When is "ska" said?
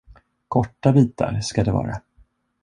1.41-1.63